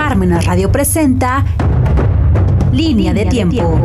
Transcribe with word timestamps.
Parmenas 0.00 0.46
Radio 0.46 0.72
presenta 0.72 1.44
Línea 2.72 3.12
de 3.12 3.26
Tiempo. 3.26 3.78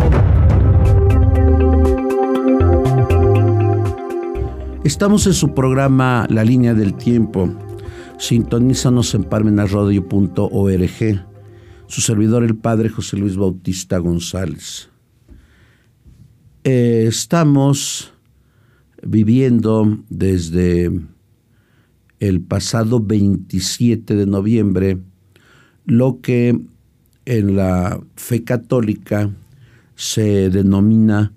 Estamos 4.86 5.28
en 5.28 5.34
su 5.34 5.54
programa 5.54 6.26
La 6.30 6.46
Línea 6.46 6.74
del 6.74 6.94
Tiempo. 6.94 7.54
Sintonízanos 8.18 9.14
en 9.14 9.26
parmenasradio.org. 9.26 11.26
Su 11.88 12.00
servidor, 12.00 12.46
el 12.46 12.56
Padre 12.56 12.88
José 12.88 13.18
Luis 13.18 13.36
Bautista 13.36 13.98
González. 13.98 14.90
Eh, 16.64 17.08
estamos 17.10 18.14
viviendo 19.04 20.00
desde 20.08 20.98
el 22.22 22.42
pasado 22.42 23.02
27 23.02 24.16
de 24.16 24.26
noviembre 24.26 24.98
lo 25.86 26.20
que 26.22 26.60
en 27.26 27.56
la 27.56 28.00
fe 28.16 28.44
católica 28.44 29.32
se 29.96 30.50
denomina 30.50 31.34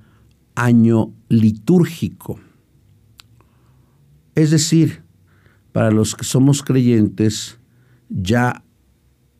año 0.54 1.12
litúrgico. 1.28 2.40
Es 4.34 4.50
decir, 4.50 5.02
para 5.72 5.90
los 5.90 6.14
que 6.14 6.24
somos 6.24 6.62
creyentes, 6.62 7.58
ya 8.08 8.62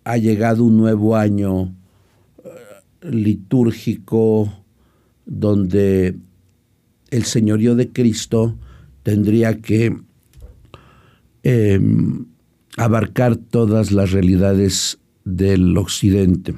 ha 0.05 0.16
llegado 0.16 0.64
un 0.64 0.77
nuevo 0.77 1.16
año 1.16 1.75
eh, 2.45 3.11
litúrgico 3.11 4.52
donde 5.27 6.16
el 7.11 7.25
señorío 7.25 7.75
de 7.75 7.91
Cristo 7.91 8.56
tendría 9.02 9.59
que 9.59 9.97
em, 11.42 12.27
abarcar 12.78 13.37
todas 13.37 13.92
las 13.92 14.12
realidades 14.12 14.98
del 15.24 15.77
occidente. 15.77 16.55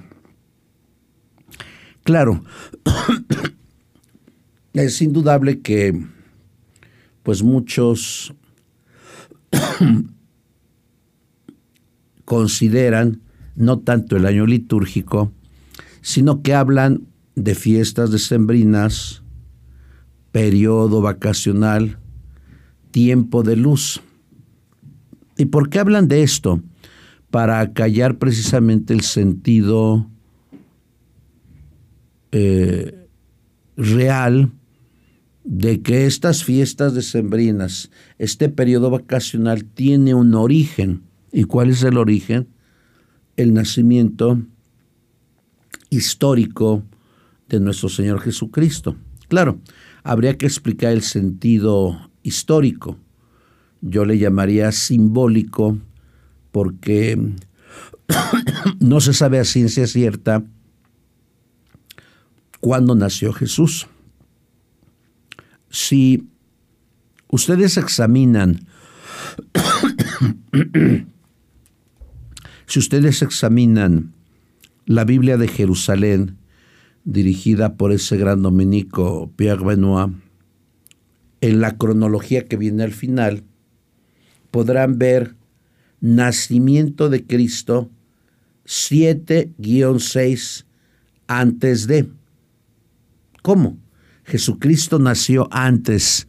Claro, 2.05 2.45
es 4.73 5.03
indudable 5.03 5.61
que 5.61 6.07
pues 7.23 7.43
muchos 7.43 8.35
consideran 12.25 13.21
no 13.57 13.81
tanto 13.81 14.17
el 14.17 14.27
año 14.27 14.47
litúrgico, 14.47 15.33
sino 16.01 16.43
que 16.43 16.55
hablan 16.55 17.07
de 17.35 17.55
fiestas 17.55 18.11
decembrinas, 18.11 19.23
periodo 20.33 21.01
vacacional, 21.01 21.99
tiempo 22.91 23.43
de 23.43 23.57
luz. 23.57 24.01
¿Y 25.41 25.47
por 25.47 25.71
qué 25.71 25.79
hablan 25.79 26.07
de 26.07 26.23
esto? 26.23 26.63
Para 27.31 27.73
callar 27.73 28.19
precisamente 28.19 28.93
el 28.93 29.01
sentido 29.01 30.07
eh, 32.31 33.09
real 33.75 34.53
de 35.45 35.81
que 35.81 36.05
estas 36.05 36.45
fiestas 36.45 36.93
decembrinas, 36.93 37.91
este 38.19 38.51
periodo 38.51 38.91
vacacional 38.91 39.65
tiene 39.65 40.13
un 40.13 40.35
origen. 40.35 41.05
¿Y 41.33 41.45
cuál 41.45 41.71
es 41.71 41.83
el 41.85 41.97
origen? 41.97 42.49
El 43.39 43.55
nacimiento 43.55 44.43
histórico 45.89 46.83
de 47.49 47.61
nuestro 47.61 47.89
Señor 47.89 48.21
Jesucristo. 48.21 48.95
Claro, 49.29 49.59
habría 50.03 50.37
que 50.37 50.45
explicar 50.45 50.93
el 50.93 51.01
sentido 51.01 52.11
histórico. 52.23 52.99
Yo 53.81 54.05
le 54.05 54.19
llamaría 54.19 54.73
simbólico 54.73 55.79
porque 56.51 57.19
no 58.81 59.01
se 59.01 59.15
sabe 59.15 59.39
a 59.39 59.45
ciencia 59.45 59.87
cierta 59.87 60.45
cuándo 62.61 62.95
nació 62.95 63.33
Jesús. 63.33 63.87
Si 65.71 66.29
ustedes 67.29 67.77
examinan, 67.77 68.67
si 72.67 72.79
ustedes 72.79 73.23
examinan 73.23 74.13
la 74.87 75.05
Biblia 75.05 75.37
de 75.37 75.49
Jerusalén, 75.49 76.37
dirigida 77.05 77.77
por 77.77 77.93
ese 77.93 78.17
gran 78.17 78.43
dominico 78.43 79.33
Pierre 79.37 79.65
Benoit, 79.65 80.13
en 81.41 81.61
la 81.61 81.79
cronología 81.79 82.45
que 82.45 82.57
viene 82.57 82.83
al 82.83 82.93
final, 82.93 83.45
podrán 84.51 84.99
ver 84.99 85.37
nacimiento 86.01 87.09
de 87.09 87.25
Cristo 87.25 87.91
7-6 88.67 90.65
antes 91.27 91.87
de. 91.87 92.11
¿Cómo? 93.43 93.79
Jesucristo 94.25 94.99
nació 94.99 95.49
antes 95.51 96.27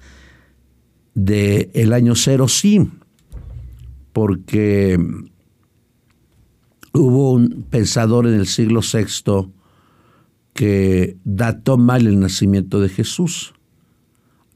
del 1.13 1.69
el 1.73 1.93
año 1.93 2.15
cero, 2.15 2.47
sí, 2.47 2.89
porque 4.13 4.97
hubo 6.93 7.33
un 7.33 7.65
pensador 7.69 8.27
en 8.27 8.35
el 8.35 8.47
siglo 8.47 8.81
VI 8.81 9.51
que 10.53 11.17
dató 11.23 11.77
mal 11.77 12.07
el 12.07 12.19
nacimiento 12.19 12.79
de 12.79 12.89
Jesús. 12.89 13.53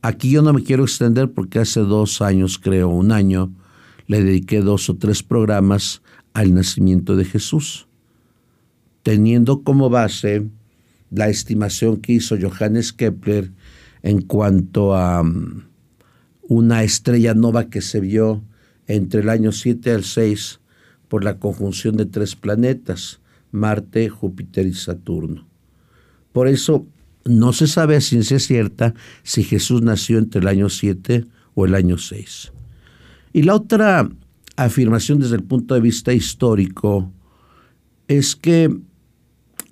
Aquí 0.06 0.30
yo 0.30 0.44
no 0.44 0.54
me 0.54 0.62
quiero 0.62 0.84
extender 0.84 1.32
porque 1.32 1.58
hace 1.58 1.80
dos 1.80 2.22
años, 2.22 2.60
creo, 2.60 2.90
un 2.90 3.12
año, 3.12 3.52
le 4.06 4.24
dediqué 4.24 4.62
dos 4.62 4.88
o 4.88 4.98
tres 4.98 5.24
programas 5.24 6.04
al 6.34 6.54
nacimiento 6.54 7.16
de 7.16 7.26
Jesús, 7.26 7.88
teniendo 9.02 9.64
como 9.64 9.90
base 9.90 10.46
la 11.10 11.28
estimación 11.30 11.98
que 11.98 12.14
hizo 12.14 12.38
Johannes 12.40 12.94
Kepler 12.94 13.52
en 14.04 14.22
cuanto 14.22 14.94
a 14.96 15.24
mm, 15.24 15.70
una 16.50 16.84
estrella 16.84 17.34
nova 17.34 17.72
que 17.72 17.82
se 17.82 18.00
vio 18.00 18.44
entre 18.86 19.22
el 19.22 19.30
año 19.30 19.52
7 19.52 19.90
al 19.90 20.04
6 20.04 20.60
por 21.08 21.24
la 21.24 21.40
conjunción 21.40 21.98
de 21.98 22.06
tres 22.06 22.36
planetas, 22.36 23.22
Marte, 23.50 24.10
Júpiter 24.10 24.68
y 24.68 24.76
Saturno. 24.76 25.48
Por 26.32 26.48
eso 26.48 26.86
no 27.26 27.54
se 27.54 27.68
sabe 27.68 27.96
a 27.96 28.02
ciencia 28.02 28.40
cierta 28.40 28.94
si 29.24 29.44
Jesús 29.44 29.82
nació 29.82 30.20
entre 30.20 30.42
el 30.42 30.48
año 30.48 30.70
7 30.70 31.26
o 31.56 31.66
el 31.66 31.76
año 31.76 31.98
6. 31.98 32.52
Y 33.34 33.44
la 33.44 33.56
otra 33.56 34.08
afirmación 34.56 35.20
desde 35.20 35.36
el 35.36 35.44
punto 35.44 35.74
de 35.74 35.82
vista 35.82 36.14
histórico 36.14 37.12
es 38.08 38.36
que 38.36 38.74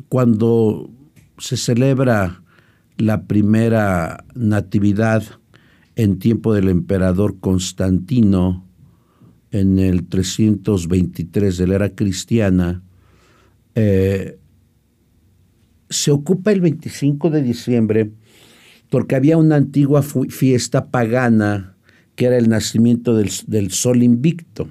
cuando 0.09 0.89
se 1.37 1.55
celebra 1.55 2.43
la 2.97 3.23
primera 3.23 4.25
natividad 4.33 5.23
en 5.95 6.19
tiempo 6.19 6.53
del 6.53 6.69
emperador 6.69 7.39
Constantino 7.39 8.65
en 9.51 9.77
el 9.77 10.07
323 10.07 11.57
de 11.57 11.67
la 11.67 11.75
era 11.75 11.89
cristiana, 11.89 12.81
eh, 13.75 14.39
se 15.93 16.11
ocupa 16.11 16.51
el 16.51 16.61
25 16.61 17.29
de 17.29 17.41
diciembre 17.43 18.11
porque 18.89 19.15
había 19.15 19.37
una 19.37 19.55
antigua 19.55 20.03
fiesta 20.03 20.87
pagana 20.87 21.75
que 22.15 22.25
era 22.25 22.37
el 22.37 22.49
nacimiento 22.49 23.15
del, 23.15 23.31
del 23.47 23.71
sol 23.71 24.03
invicto, 24.03 24.69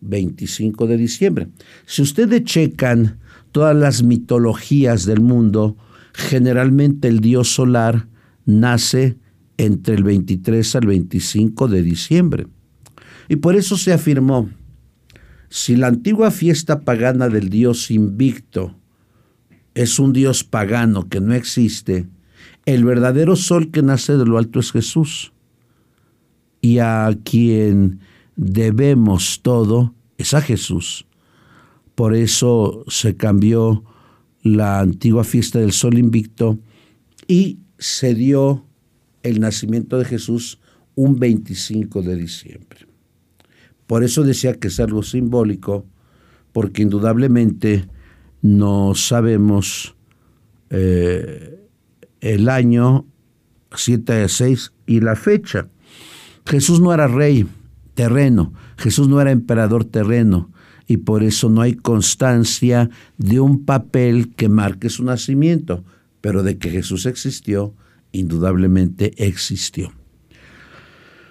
25 0.00 0.86
de 0.86 0.96
diciembre. 0.96 1.48
Si 1.86 2.02
ustedes 2.02 2.44
checan 2.44 3.18
todas 3.52 3.74
las 3.74 4.02
mitologías 4.02 5.06
del 5.06 5.20
mundo, 5.20 5.76
generalmente 6.12 7.08
el 7.08 7.20
dios 7.20 7.48
solar 7.48 8.08
nace 8.44 9.16
entre 9.56 9.94
el 9.94 10.02
23 10.02 10.76
al 10.76 10.86
25 10.86 11.68
de 11.68 11.82
diciembre. 11.82 12.46
Y 13.28 13.36
por 13.36 13.56
eso 13.56 13.78
se 13.78 13.92
afirmó, 13.92 14.50
si 15.48 15.76
la 15.76 15.86
antigua 15.86 16.30
fiesta 16.30 16.80
pagana 16.80 17.28
del 17.28 17.48
dios 17.48 17.90
invicto 17.90 18.76
es 19.74 19.98
un 19.98 20.12
dios 20.12 20.44
pagano 20.44 21.08
que 21.08 21.20
no 21.20 21.34
existe, 21.34 22.06
el 22.64 22.84
verdadero 22.84 23.36
sol 23.36 23.70
que 23.70 23.82
nace 23.82 24.16
de 24.16 24.24
lo 24.24 24.38
alto 24.38 24.60
es 24.60 24.72
Jesús. 24.72 25.32
Y 26.60 26.78
a 26.78 27.10
quien 27.24 28.00
debemos 28.36 29.40
todo 29.42 29.94
es 30.16 30.34
a 30.34 30.40
Jesús. 30.40 31.06
Por 31.94 32.14
eso 32.14 32.84
se 32.88 33.16
cambió 33.16 33.84
la 34.42 34.80
antigua 34.80 35.24
fiesta 35.24 35.58
del 35.58 35.72
sol 35.72 35.98
invicto 35.98 36.58
y 37.26 37.58
se 37.78 38.14
dio 38.14 38.64
el 39.22 39.40
nacimiento 39.40 39.98
de 39.98 40.04
Jesús 40.04 40.60
un 40.94 41.18
25 41.18 42.02
de 42.02 42.16
diciembre. 42.16 42.86
Por 43.86 44.04
eso 44.04 44.22
decía 44.22 44.54
que 44.54 44.68
es 44.68 44.78
algo 44.80 45.02
simbólico, 45.02 45.84
porque 46.52 46.82
indudablemente 46.82 47.88
no 48.42 48.94
sabemos 48.94 49.94
eh, 50.70 51.60
el 52.20 52.48
año 52.48 53.06
7 53.74 54.12
de 54.12 54.28
6 54.28 54.72
y 54.86 55.00
la 55.00 55.16
fecha. 55.16 55.68
Jesús 56.44 56.80
no 56.80 56.92
era 56.92 57.06
rey 57.06 57.46
terreno, 57.94 58.52
Jesús 58.76 59.08
no 59.08 59.20
era 59.20 59.30
emperador 59.30 59.84
terreno, 59.84 60.50
y 60.86 60.98
por 60.98 61.22
eso 61.22 61.48
no 61.48 61.60
hay 61.60 61.74
constancia 61.74 62.90
de 63.16 63.40
un 63.40 63.64
papel 63.64 64.34
que 64.34 64.48
marque 64.48 64.90
su 64.90 65.04
nacimiento, 65.04 65.84
pero 66.20 66.42
de 66.42 66.58
que 66.58 66.70
Jesús 66.70 67.06
existió, 67.06 67.74
indudablemente 68.10 69.12
existió. 69.24 69.92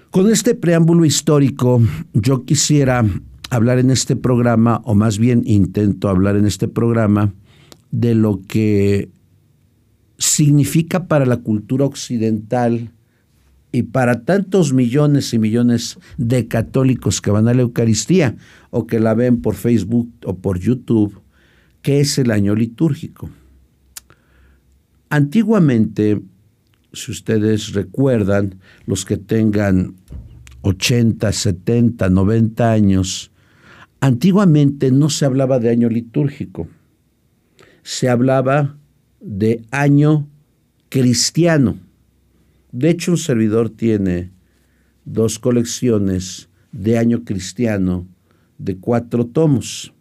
Con 0.10 0.30
este 0.30 0.56
preámbulo 0.56 1.06
histórico, 1.06 1.82
yo 2.14 2.44
quisiera 2.44 3.06
hablar 3.52 3.80
en 3.80 3.92
este 3.92 4.16
programa, 4.16 4.82
o 4.86 4.96
más 4.96 5.20
bien 5.20 5.44
intento 5.46 6.08
hablar 6.08 6.38
en 6.38 6.48
este 6.48 6.70
programa, 6.70 7.34
de 7.92 8.16
lo 8.16 8.42
que 8.48 9.10
significa 10.18 11.08
para 11.08 11.26
la 11.26 11.38
cultura 11.38 11.86
occidental 11.86 12.94
y 13.74 13.84
para 13.84 14.24
tantos 14.24 14.72
millones 14.72 15.34
y 15.34 15.40
millones 15.40 16.00
de 16.18 16.48
católicos 16.48 17.20
que 17.20 17.30
van 17.30 17.50
a 17.50 17.54
la 17.54 17.64
Eucaristía 17.64 18.38
o 18.70 18.88
que 18.88 19.02
la 19.02 19.14
ven 19.16 19.42
por 19.42 19.56
Facebook 19.56 20.10
o 20.26 20.38
por 20.38 20.58
YouTube, 20.58 21.20
que 21.82 22.00
es 22.00 22.18
el 22.18 22.32
año 22.32 22.56
litúrgico. 22.56 23.30
Antiguamente, 25.10 26.22
si 26.94 27.12
ustedes 27.12 27.74
recuerdan, 27.74 28.56
los 28.86 29.04
que 29.04 29.18
tengan 29.18 29.96
80, 30.62 31.34
70, 31.34 32.10
90 32.10 32.72
años, 32.72 33.31
antiguamente 34.02 34.92
no 34.92 35.10
se 35.10 35.26
hablaba 35.26 35.60
de 35.60 35.70
año 35.70 35.88
litúrgico, 35.88 36.68
se 37.84 38.10
hablaba 38.10 38.78
de 39.22 39.64
año 39.72 40.28
cristiano. 40.90 41.78
De 42.72 42.90
hecho, 42.90 43.12
un 43.12 43.18
servidor 43.18 43.70
tiene 43.70 44.32
dos 45.06 45.40
colecciones 45.40 46.50
de 46.72 46.98
año 46.98 47.24
cristiano 47.24 48.08
de 48.58 48.78
cuatro 48.78 49.26
tomos, 49.26 49.94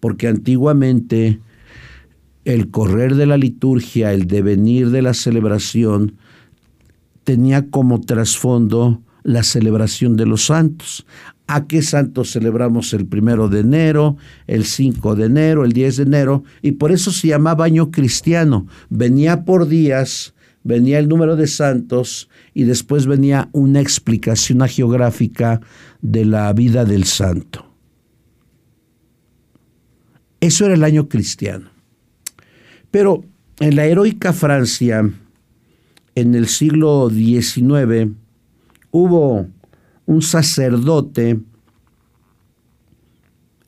porque 0.00 0.28
antiguamente 0.28 1.40
el 2.44 2.70
correr 2.70 3.16
de 3.16 3.26
la 3.26 3.36
liturgia, 3.36 4.12
el 4.12 4.26
devenir 4.26 4.90
de 4.90 5.02
la 5.02 5.14
celebración, 5.14 6.16
tenía 7.24 7.70
como 7.70 8.00
trasfondo 8.02 9.02
la 9.24 9.42
celebración 9.42 10.16
de 10.16 10.26
los 10.26 10.46
santos. 10.46 11.04
¿A 11.46 11.66
qué 11.66 11.82
santos 11.82 12.30
celebramos 12.30 12.94
el 12.94 13.06
primero 13.06 13.48
de 13.48 13.60
enero, 13.60 14.16
el 14.46 14.64
5 14.64 15.16
de 15.16 15.26
enero, 15.26 15.64
el 15.64 15.72
10 15.72 15.96
de 15.96 16.02
enero? 16.04 16.44
Y 16.62 16.72
por 16.72 16.92
eso 16.92 17.10
se 17.10 17.28
llamaba 17.28 17.64
año 17.64 17.90
cristiano. 17.90 18.66
Venía 18.88 19.44
por 19.44 19.66
días, 19.66 20.34
venía 20.62 20.98
el 20.98 21.08
número 21.08 21.36
de 21.36 21.46
santos 21.46 22.30
y 22.54 22.64
después 22.64 23.06
venía 23.06 23.48
una 23.52 23.80
explicación 23.80 24.66
geográfica 24.68 25.60
de 26.00 26.24
la 26.24 26.52
vida 26.52 26.84
del 26.84 27.04
santo. 27.04 27.66
Eso 30.40 30.66
era 30.66 30.74
el 30.74 30.84
año 30.84 31.08
cristiano. 31.08 31.70
Pero 32.90 33.24
en 33.60 33.76
la 33.76 33.86
heroica 33.86 34.32
Francia, 34.32 35.10
en 36.14 36.34
el 36.34 36.48
siglo 36.48 37.10
XIX, 37.10 38.12
hubo 38.94 39.46
un 40.06 40.22
sacerdote 40.22 41.40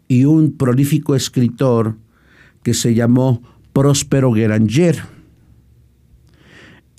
y 0.07 0.25
un 0.25 0.57
prolífico 0.57 1.17
escritor 1.17 1.97
que 2.63 2.73
se 2.75 2.95
llamó 2.95 3.43
Próspero 3.73 4.31
Gueranger. 4.31 5.03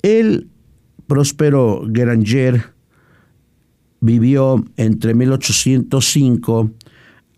El 0.02 0.50
Próspero 1.06 1.84
Gueranger 1.86 2.74
vivió 4.00 4.62
entre 4.76 5.14
1805 5.14 6.70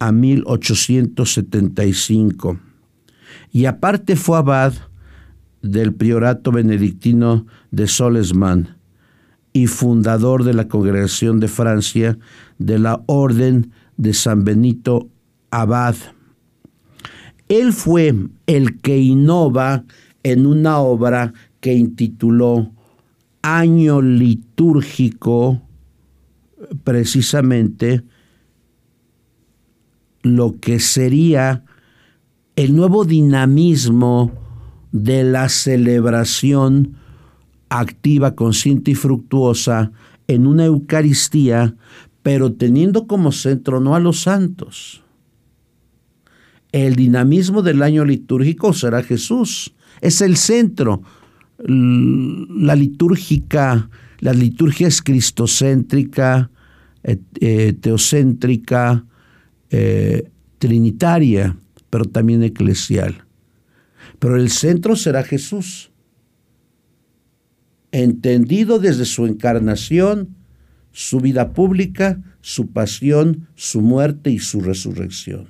a 0.01 0.11
1875 0.11 2.59
y 3.53 3.67
aparte 3.67 4.17
fue 4.17 4.39
abad 4.39 4.75
del 5.63 5.95
priorato 5.95 6.51
benedictino 6.51 7.47
de 7.71 7.87
Solesman 7.87 8.80
y 9.53 9.67
fundador 9.67 10.45
de 10.45 10.55
la 10.55 10.69
Congregación 10.69 11.41
de 11.41 11.49
Francia 11.49 12.19
de 12.59 12.79
la 12.79 13.03
Orden 13.07 13.73
de 13.97 14.15
San 14.15 14.45
Benito 14.45 15.09
Abad. 15.51 15.97
Él 17.49 17.73
fue 17.73 18.15
el 18.47 18.81
que 18.81 18.99
innova 18.99 19.85
en 20.23 20.47
una 20.47 20.79
obra 20.79 21.33
que 21.61 21.75
intituló 21.75 22.73
Año 23.43 24.03
litúrgico, 24.03 25.63
precisamente 26.85 28.05
lo 30.23 30.61
que 30.61 30.79
sería 30.79 31.65
el 32.55 32.77
nuevo 32.77 33.07
dinamismo 33.07 34.31
de 34.93 35.25
la 35.25 35.49
celebración 35.49 37.00
activa, 37.71 38.35
consciente 38.35 38.91
y 38.91 38.95
fructuosa 38.95 39.93
en 40.27 40.47
una 40.47 40.67
Eucaristía, 40.67 41.75
pero 42.23 42.53
teniendo 42.53 43.07
como 43.07 43.33
centro 43.33 43.81
no 43.81 43.95
a 43.95 44.01
los 44.01 44.21
santos. 44.21 45.03
El 46.73 46.95
dinamismo 46.95 47.63
del 47.63 47.83
año 47.83 48.05
litúrgico 48.05 48.73
será 48.73 49.03
Jesús. 49.03 49.75
Es 50.01 50.21
el 50.21 50.37
centro. 50.37 51.03
La 51.59 52.75
litúrgica, 52.75 53.89
la 54.19 54.33
liturgia 54.33 54.89
es 54.89 55.03
cristocéntrica, 55.03 56.51
eh, 57.03 57.73
teocéntrica, 57.81 59.05
eh, 59.71 60.31
trinitaria, 60.59 61.57
pero 61.89 62.05
también 62.05 62.43
eclesial. 62.43 63.25
Pero 64.19 64.37
el 64.37 64.51
centro 64.51 64.97
será 64.97 65.23
Jesús 65.23 65.91
entendido 67.93 68.79
desde 68.79 69.05
su 69.05 69.27
encarnación, 69.27 70.37
su 70.93 71.21
vida 71.21 71.53
pública, 71.53 72.21
su 72.41 72.69
pasión, 72.69 73.49
su 73.55 73.81
muerte 73.81 74.31
y 74.31 74.39
su 74.39 74.61
resurrección. 74.61 75.49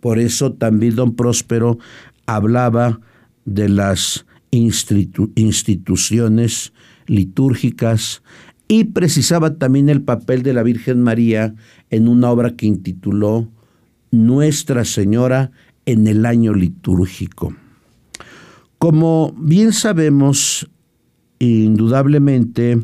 Por 0.00 0.18
eso 0.18 0.52
también 0.52 0.96
don 0.96 1.16
Próspero 1.16 1.78
hablaba 2.26 3.00
de 3.44 3.68
las 3.68 4.26
instituciones 4.50 6.72
litúrgicas 7.06 8.22
y 8.68 8.84
precisaba 8.84 9.54
también 9.54 9.88
el 9.88 10.02
papel 10.02 10.42
de 10.42 10.52
la 10.52 10.62
Virgen 10.62 11.02
María 11.02 11.54
en 11.90 12.06
una 12.06 12.30
obra 12.30 12.54
que 12.54 12.66
intituló 12.66 13.48
Nuestra 14.10 14.84
Señora 14.84 15.50
en 15.86 16.06
el 16.06 16.26
año 16.26 16.52
litúrgico. 16.52 17.54
Como 18.78 19.34
bien 19.36 19.72
sabemos, 19.72 20.70
indudablemente, 21.40 22.78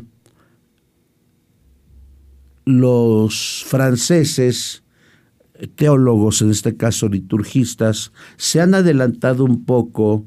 los 2.65 3.63
franceses, 3.65 4.83
teólogos, 5.75 6.41
en 6.41 6.51
este 6.51 6.75
caso 6.75 7.07
liturgistas, 7.07 8.11
se 8.35 8.59
han 8.59 8.73
adelantado 8.73 9.45
un 9.45 9.63
poco 9.63 10.25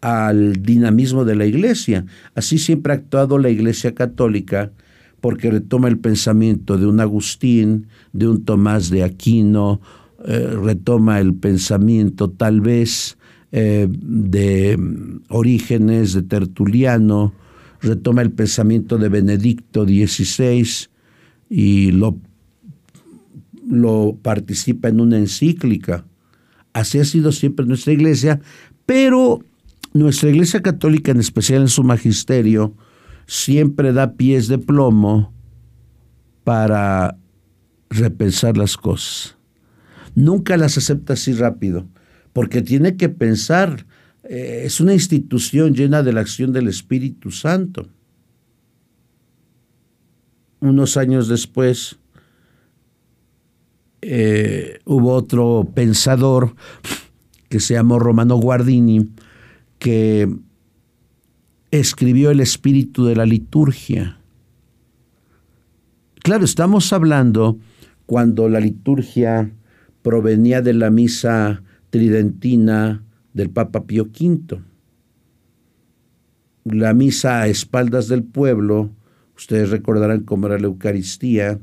al 0.00 0.62
dinamismo 0.62 1.24
de 1.24 1.36
la 1.36 1.44
iglesia. 1.44 2.06
Así 2.34 2.58
siempre 2.58 2.92
ha 2.92 2.96
actuado 2.96 3.38
la 3.38 3.50
iglesia 3.50 3.94
católica 3.94 4.72
porque 5.20 5.50
retoma 5.50 5.88
el 5.88 5.98
pensamiento 5.98 6.78
de 6.78 6.86
un 6.86 7.00
Agustín, 7.00 7.88
de 8.14 8.26
un 8.26 8.44
Tomás 8.44 8.88
de 8.88 9.04
Aquino, 9.04 9.82
eh, 10.24 10.56
retoma 10.62 11.20
el 11.20 11.34
pensamiento 11.34 12.30
tal 12.30 12.62
vez 12.62 13.18
eh, 13.52 13.88
de 13.90 14.78
Orígenes, 15.28 16.12
de 16.12 16.22
Tertuliano, 16.22 17.34
retoma 17.80 18.22
el 18.22 18.30
pensamiento 18.30 18.96
de 18.96 19.08
Benedicto 19.08 19.84
XVI 19.84 20.88
y 21.48 21.90
lo, 21.90 22.16
lo 23.68 24.16
participa 24.22 24.88
en 24.88 25.00
una 25.00 25.18
encíclica. 25.18 26.04
Así 26.72 27.00
ha 27.00 27.04
sido 27.04 27.32
siempre 27.32 27.66
nuestra 27.66 27.92
iglesia, 27.92 28.40
pero 28.86 29.40
nuestra 29.94 30.30
iglesia 30.30 30.62
católica, 30.62 31.10
en 31.10 31.18
especial 31.18 31.62
en 31.62 31.68
su 31.68 31.82
magisterio, 31.82 32.74
siempre 33.26 33.92
da 33.92 34.12
pies 34.12 34.46
de 34.46 34.58
plomo 34.58 35.32
para 36.44 37.16
repensar 37.88 38.56
las 38.56 38.76
cosas. 38.76 39.36
Nunca 40.14 40.56
las 40.56 40.78
acepta 40.78 41.14
así 41.14 41.32
rápido 41.32 41.86
porque 42.32 42.62
tiene 42.62 42.96
que 42.96 43.08
pensar, 43.08 43.86
eh, 44.24 44.62
es 44.64 44.80
una 44.80 44.94
institución 44.94 45.74
llena 45.74 46.02
de 46.02 46.12
la 46.12 46.20
acción 46.20 46.52
del 46.52 46.68
Espíritu 46.68 47.30
Santo. 47.30 47.88
Unos 50.60 50.96
años 50.96 51.28
después 51.28 51.98
eh, 54.02 54.78
hubo 54.84 55.12
otro 55.12 55.68
pensador 55.74 56.54
que 57.48 57.60
se 57.60 57.74
llamó 57.74 57.98
Romano 57.98 58.36
Guardini, 58.36 59.10
que 59.78 60.28
escribió 61.70 62.30
el 62.30 62.40
espíritu 62.40 63.04
de 63.04 63.16
la 63.16 63.26
liturgia. 63.26 64.18
Claro, 66.22 66.44
estamos 66.44 66.92
hablando 66.92 67.58
cuando 68.06 68.48
la 68.48 68.60
liturgia 68.60 69.50
provenía 70.02 70.62
de 70.62 70.74
la 70.74 70.90
misa 70.90 71.62
tridentina 71.90 73.04
del 73.34 73.50
Papa 73.50 73.84
Pío 73.84 74.04
V. 74.04 74.60
La 76.64 76.94
misa 76.94 77.42
a 77.42 77.48
espaldas 77.48 78.08
del 78.08 78.22
pueblo, 78.22 78.90
ustedes 79.36 79.70
recordarán 79.70 80.20
cómo 80.20 80.46
era 80.46 80.58
la 80.58 80.66
Eucaristía, 80.66 81.58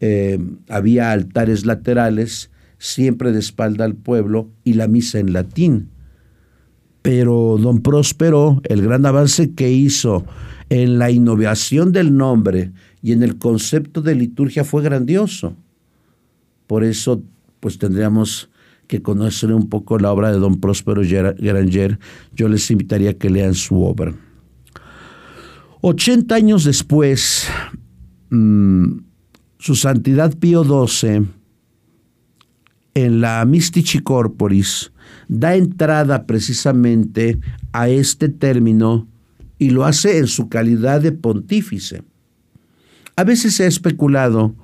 eh, 0.00 0.38
había 0.68 1.12
altares 1.12 1.64
laterales, 1.64 2.50
siempre 2.78 3.32
de 3.32 3.38
espalda 3.38 3.84
al 3.84 3.94
pueblo, 3.94 4.48
y 4.64 4.74
la 4.74 4.88
misa 4.88 5.18
en 5.18 5.32
latín. 5.32 5.90
Pero 7.02 7.56
don 7.58 7.82
Próspero, 7.82 8.60
el 8.64 8.82
gran 8.82 9.06
avance 9.06 9.52
que 9.54 9.72
hizo 9.72 10.24
en 10.68 10.98
la 10.98 11.10
innovación 11.10 11.92
del 11.92 12.16
nombre 12.16 12.72
y 13.02 13.12
en 13.12 13.22
el 13.22 13.38
concepto 13.38 14.02
de 14.02 14.14
liturgia 14.14 14.64
fue 14.64 14.82
grandioso. 14.82 15.56
Por 16.66 16.84
eso, 16.84 17.22
pues 17.60 17.78
tendríamos 17.78 18.50
que 18.92 19.00
conocer 19.00 19.54
un 19.54 19.70
poco 19.70 19.98
la 19.98 20.12
obra 20.12 20.30
de 20.30 20.38
don 20.38 20.60
Próspero 20.60 21.00
Granger, 21.00 21.98
yo 22.36 22.46
les 22.46 22.70
invitaría 22.70 23.12
a 23.12 23.14
que 23.14 23.30
lean 23.30 23.54
su 23.54 23.82
obra. 23.82 24.12
80 25.80 26.34
años 26.34 26.64
después, 26.64 27.48
mm, 28.28 28.98
su 29.58 29.76
Santidad 29.76 30.36
Pío 30.36 30.62
XII, 30.62 31.26
en 32.92 33.20
la 33.22 33.42
Mystici 33.46 34.00
Corporis, 34.00 34.92
da 35.26 35.56
entrada 35.56 36.26
precisamente 36.26 37.40
a 37.72 37.88
este 37.88 38.28
término 38.28 39.08
y 39.56 39.70
lo 39.70 39.86
hace 39.86 40.18
en 40.18 40.26
su 40.26 40.50
calidad 40.50 41.00
de 41.00 41.12
pontífice. 41.12 42.02
A 43.16 43.24
veces 43.24 43.54
se 43.54 43.64
ha 43.64 43.68
especulado 43.68 44.54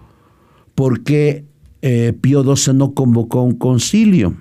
por 0.74 1.02
qué 1.02 1.46
eh, 1.82 2.12
Pío 2.20 2.42
XII 2.42 2.74
no 2.74 2.94
convocó 2.94 3.42
un 3.42 3.56
concilio. 3.56 4.36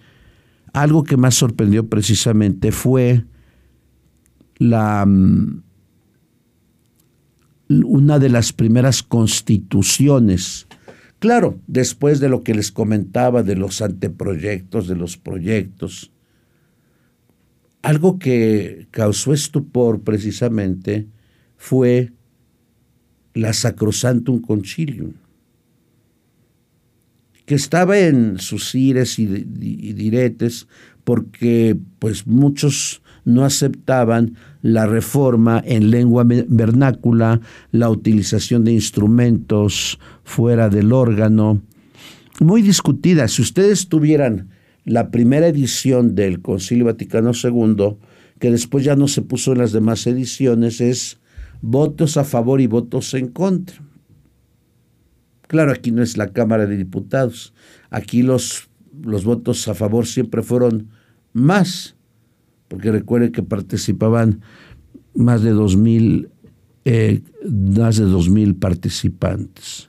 algo 0.74 1.04
que 1.04 1.16
más 1.16 1.34
sorprendió 1.34 1.88
precisamente 1.88 2.70
fue 2.70 3.24
la 4.58 5.06
mm, 5.06 5.62
una 7.68 8.18
de 8.18 8.28
las 8.28 8.52
primeras 8.52 9.02
constituciones. 9.02 10.66
Claro, 11.18 11.58
después 11.66 12.20
de 12.20 12.28
lo 12.28 12.42
que 12.42 12.54
les 12.54 12.72
comentaba 12.72 13.42
de 13.42 13.56
los 13.56 13.82
anteproyectos, 13.82 14.88
de 14.88 14.96
los 14.96 15.16
proyectos, 15.16 16.12
algo 17.82 18.18
que 18.18 18.86
causó 18.90 19.32
estupor 19.32 20.02
precisamente 20.02 21.06
fue 21.56 22.12
la 23.34 23.52
Sacrosantum 23.52 24.40
Concilium 24.40 25.12
que 27.48 27.54
estaba 27.54 27.98
en 27.98 28.38
sus 28.38 28.74
ires 28.74 29.18
y, 29.18 29.24
diretes 29.26 30.68
porque 31.02 31.78
pues 31.98 32.26
muchos 32.26 33.00
no 33.28 33.44
aceptaban 33.44 34.36
la 34.62 34.86
reforma 34.86 35.62
en 35.64 35.90
lengua 35.90 36.24
vernácula, 36.26 37.42
la 37.72 37.90
utilización 37.90 38.64
de 38.64 38.72
instrumentos 38.72 39.98
fuera 40.24 40.70
del 40.70 40.94
órgano, 40.94 41.60
muy 42.40 42.62
discutida. 42.62 43.28
Si 43.28 43.42
ustedes 43.42 43.88
tuvieran 43.88 44.48
la 44.86 45.10
primera 45.10 45.46
edición 45.46 46.14
del 46.14 46.40
Concilio 46.40 46.86
Vaticano 46.86 47.32
II, 47.32 47.96
que 48.38 48.50
después 48.50 48.82
ya 48.82 48.96
no 48.96 49.08
se 49.08 49.20
puso 49.20 49.52
en 49.52 49.58
las 49.58 49.72
demás 49.72 50.06
ediciones, 50.06 50.80
es 50.80 51.18
votos 51.60 52.16
a 52.16 52.24
favor 52.24 52.62
y 52.62 52.66
votos 52.66 53.12
en 53.12 53.28
contra. 53.28 53.76
Claro, 55.48 55.72
aquí 55.72 55.92
no 55.92 56.02
es 56.02 56.16
la 56.16 56.32
Cámara 56.32 56.64
de 56.64 56.78
Diputados. 56.78 57.52
Aquí 57.90 58.22
los, 58.22 58.70
los 59.02 59.24
votos 59.24 59.68
a 59.68 59.74
favor 59.74 60.06
siempre 60.06 60.42
fueron 60.42 60.88
más, 61.34 61.97
porque 62.68 62.92
recuerden 62.92 63.32
que 63.32 63.42
participaban 63.42 64.40
más 65.14 65.42
de 65.42 65.50
dos 65.50 65.76
mil, 65.76 66.28
eh, 66.84 67.22
más 67.50 67.96
de 67.96 68.54
participantes. 68.54 69.88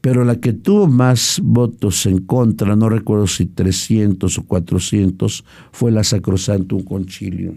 Pero 0.00 0.24
la 0.24 0.36
que 0.36 0.52
tuvo 0.52 0.86
más 0.86 1.40
votos 1.42 2.06
en 2.06 2.18
contra, 2.18 2.76
no 2.76 2.88
recuerdo 2.88 3.26
si 3.26 3.46
300 3.46 4.38
o 4.38 4.46
400, 4.46 5.44
fue 5.72 5.90
la 5.90 6.04
Sacrosantum 6.04 6.82
Concilium. 6.82 7.56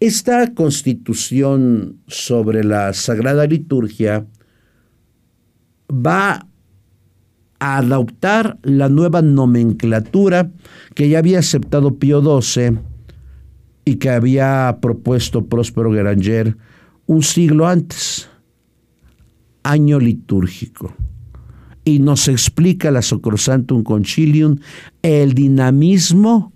Esta 0.00 0.52
constitución 0.54 1.98
sobre 2.06 2.64
la 2.64 2.92
Sagrada 2.92 3.46
Liturgia 3.46 4.26
va 5.90 6.46
a 7.58 7.78
adoptar 7.78 8.58
la 8.62 8.88
nueva 8.88 9.22
nomenclatura 9.22 10.50
que 10.94 11.08
ya 11.08 11.18
había 11.18 11.38
aceptado 11.38 11.96
Pío 11.96 12.20
XII 12.40 12.78
y 13.86 13.94
que 13.96 14.10
había 14.10 14.78
propuesto 14.82 15.46
Próspero 15.46 15.92
Gueranger 15.92 16.56
un 17.06 17.22
siglo 17.22 17.68
antes, 17.68 18.28
año 19.62 20.00
litúrgico. 20.00 20.92
Y 21.84 22.00
nos 22.00 22.26
explica 22.26 22.90
la 22.90 23.00
Sacrosantum 23.00 23.84
Concilium 23.84 24.58
el 25.02 25.34
dinamismo 25.34 26.52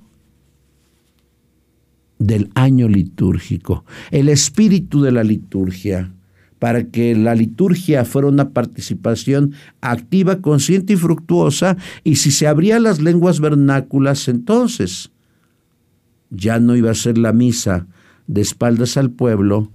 del 2.19 2.51
año 2.57 2.89
litúrgico, 2.89 3.85
el 4.11 4.29
espíritu 4.29 5.01
de 5.01 5.13
la 5.13 5.23
liturgia 5.23 6.13
para 6.59 6.85
que 6.89 7.15
la 7.15 7.35
liturgia 7.35 8.05
fuera 8.05 8.29
una 8.29 8.51
participación 8.51 9.55
activa, 9.81 10.43
consciente 10.43 10.93
y 10.93 10.97
fructuosa, 10.97 11.79
y 12.05 12.17
si 12.17 12.31
se 12.31 12.47
abrían 12.47 12.83
las 12.83 13.01
lenguas 13.01 13.41
vernáculas, 13.41 14.29
entonces 14.29 15.11
ya 16.31 16.59
no 16.61 16.77
iba 16.77 16.91
a 16.91 16.95
ser 16.95 17.19
la 17.19 17.33
misa 17.33 17.87
de 18.27 18.41
espaldas 18.41 18.97
al 18.97 19.11
pueblo, 19.11 19.71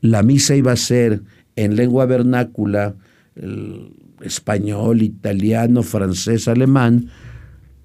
la 0.00 0.22
misa 0.22 0.54
iba 0.54 0.72
a 0.72 0.76
ser 0.76 1.22
en 1.56 1.76
lengua 1.76 2.06
vernácula, 2.06 2.94
español, 4.20 5.02
italiano, 5.02 5.82
francés, 5.82 6.48
alemán, 6.48 7.08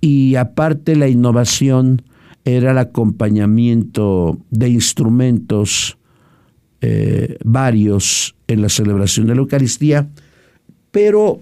y 0.01 0.35
aparte 0.35 0.95
la 0.95 1.07
innovación 1.07 2.01
era 2.45 2.71
el 2.71 2.77
acompañamiento 2.77 4.37
de 4.51 4.69
instrumentos 4.69 5.97
eh, 6.81 7.37
varios 7.45 8.35
en 8.47 8.61
la 8.61 8.69
celebración 8.69 9.27
de 9.27 9.35
la 9.35 9.41
Eucaristía, 9.41 10.09
pero 10.91 11.39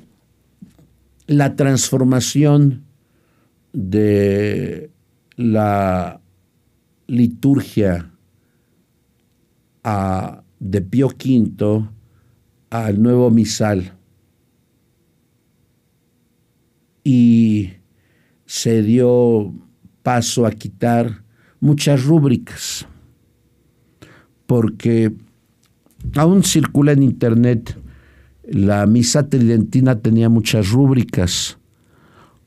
la 1.26 1.56
transformación 1.56 2.84
de 3.74 4.92
la 5.36 6.21
liturgia 7.12 8.10
de 10.60 10.82
Pío 10.82 11.08
V 11.08 11.90
al 12.70 13.04
nuevo 13.04 13.30
misal. 13.30 13.98
Y 17.04 17.72
se 18.46 18.82
dio 18.82 19.54
paso 20.04 20.46
a 20.46 20.52
quitar 20.52 21.26
muchas 21.60 22.06
rúbricas, 22.06 22.88
porque 24.46 25.14
aún 26.16 26.44
circula 26.44 26.94
en 26.94 27.04
internet, 27.04 27.78
la 28.44 28.86
misa 28.86 29.28
tridentina 29.28 30.00
tenía 30.00 30.30
muchas 30.30 30.70
rúbricas, 30.70 31.58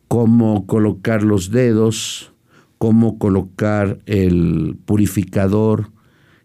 cómo 0.08 0.66
colocar 0.66 1.22
los 1.22 1.50
dedos, 1.50 2.33
cómo 2.78 3.18
colocar 3.18 3.98
el 4.06 4.76
purificador, 4.84 5.90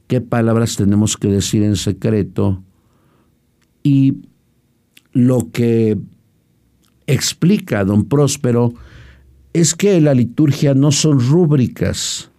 qué 0.08 0.22
palabras 0.22 0.76
tenemos 0.76 1.18
que 1.18 1.28
decir 1.28 1.64
en 1.64 1.76
secreto 1.76 2.64
y 3.84 4.18
lo 5.12 5.52
que 5.52 5.98
explica 7.08 7.84
don 7.84 8.06
Próspero 8.06 8.74
es 9.54 9.74
que 9.74 10.00
la 10.00 10.14
liturgia 10.14 10.74
no 10.74 10.92
son 10.92 11.20
rúbricas. 11.20 12.32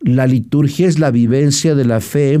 La 0.00 0.26
liturgia 0.26 0.86
es 0.86 0.98
la 0.98 1.10
vivencia 1.10 1.74
de 1.74 1.84
la 1.84 2.00
fe, 2.00 2.40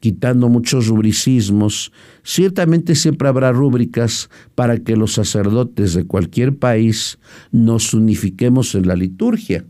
quitando 0.00 0.48
muchos 0.48 0.88
rubricismos. 0.88 1.92
Ciertamente 2.22 2.94
siempre 2.94 3.28
habrá 3.28 3.52
rúbricas 3.52 4.30
para 4.54 4.78
que 4.78 4.96
los 4.96 5.12
sacerdotes 5.12 5.94
de 5.94 6.06
cualquier 6.06 6.56
país 6.56 7.18
nos 7.52 7.94
unifiquemos 7.94 8.74
en 8.74 8.88
la 8.88 8.96
liturgia. 8.96 9.64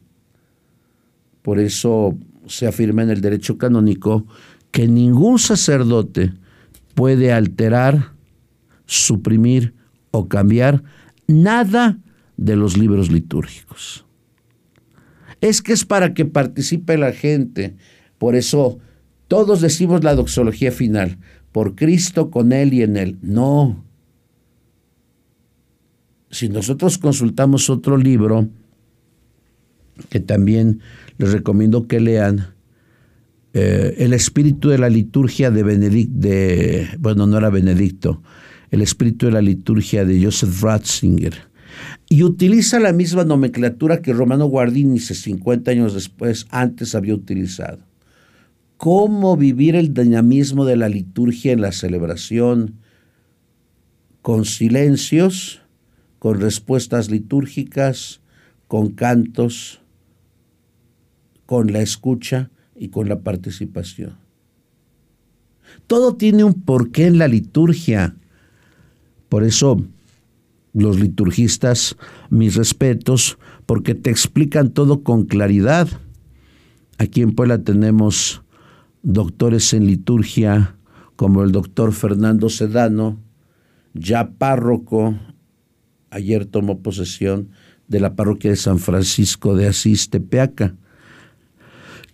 Por 1.42 1.58
eso 1.58 2.16
se 2.46 2.66
afirma 2.66 3.02
en 3.02 3.10
el 3.10 3.20
derecho 3.20 3.58
canónico 3.58 4.26
que 4.70 4.86
ningún 4.86 5.38
sacerdote 5.38 6.32
puede 6.94 7.32
alterar, 7.32 8.12
suprimir 8.86 9.74
o 10.12 10.28
cambiar 10.28 10.82
nada 11.26 11.98
de 12.36 12.56
los 12.56 12.76
libros 12.76 13.10
litúrgicos. 13.10 14.06
Es 15.40 15.62
que 15.62 15.72
es 15.72 15.84
para 15.84 16.14
que 16.14 16.24
participe 16.24 16.98
la 16.98 17.12
gente. 17.12 17.76
Por 18.18 18.34
eso 18.34 18.78
todos 19.30 19.60
decimos 19.60 20.02
la 20.02 20.16
doxología 20.16 20.72
final, 20.72 21.18
por 21.52 21.76
Cristo, 21.76 22.32
con 22.32 22.50
Él 22.52 22.74
y 22.74 22.82
en 22.82 22.96
Él. 22.96 23.16
No. 23.22 23.84
Si 26.32 26.48
nosotros 26.48 26.98
consultamos 26.98 27.70
otro 27.70 27.96
libro, 27.96 28.48
que 30.08 30.18
también 30.18 30.80
les 31.18 31.30
recomiendo 31.30 31.86
que 31.86 32.00
lean, 32.00 32.54
eh, 33.52 33.94
El 33.98 34.14
espíritu 34.14 34.68
de 34.68 34.78
la 34.78 34.88
liturgia 34.88 35.52
de 35.52 35.62
Benedicto, 35.62 36.28
bueno, 36.98 37.28
no 37.28 37.38
era 37.38 37.50
Benedicto, 37.50 38.22
el 38.72 38.82
espíritu 38.82 39.26
de 39.26 39.32
la 39.32 39.42
liturgia 39.42 40.04
de 40.04 40.24
Joseph 40.24 40.60
Ratzinger. 40.60 41.34
Y 42.08 42.24
utiliza 42.24 42.80
la 42.80 42.92
misma 42.92 43.22
nomenclatura 43.22 44.02
que 44.02 44.12
Romano 44.12 44.46
Guardini 44.46 44.98
50 44.98 45.70
años 45.70 45.94
después, 45.94 46.48
antes 46.50 46.96
había 46.96 47.14
utilizado. 47.14 47.89
Cómo 48.80 49.36
vivir 49.36 49.76
el 49.76 49.92
dinamismo 49.92 50.64
de 50.64 50.74
la 50.74 50.88
liturgia 50.88 51.52
en 51.52 51.60
la 51.60 51.70
celebración 51.70 52.76
con 54.22 54.46
silencios, 54.46 55.60
con 56.18 56.40
respuestas 56.40 57.10
litúrgicas, 57.10 58.22
con 58.68 58.92
cantos, 58.92 59.82
con 61.44 61.74
la 61.74 61.82
escucha 61.82 62.48
y 62.74 62.88
con 62.88 63.06
la 63.10 63.20
participación. 63.20 64.16
Todo 65.86 66.16
tiene 66.16 66.42
un 66.42 66.54
porqué 66.54 67.06
en 67.06 67.18
la 67.18 67.28
liturgia. 67.28 68.16
Por 69.28 69.44
eso 69.44 69.84
los 70.72 70.98
liturgistas, 70.98 71.98
mis 72.30 72.54
respetos, 72.54 73.36
porque 73.66 73.94
te 73.94 74.08
explican 74.08 74.70
todo 74.70 75.02
con 75.02 75.26
claridad. 75.26 75.86
Aquí 76.96 77.20
en 77.20 77.32
Puebla 77.34 77.62
tenemos 77.62 78.42
doctores 79.02 79.72
en 79.72 79.86
liturgia 79.86 80.76
como 81.16 81.42
el 81.42 81.52
doctor 81.52 81.92
Fernando 81.92 82.48
Sedano, 82.48 83.18
ya 83.92 84.30
párroco, 84.30 85.18
ayer 86.10 86.46
tomó 86.46 86.80
posesión 86.80 87.50
de 87.88 88.00
la 88.00 88.14
parroquia 88.14 88.50
de 88.50 88.56
San 88.56 88.78
Francisco 88.78 89.54
de 89.54 89.66
Asís, 89.66 90.10
Tepeaca, 90.10 90.76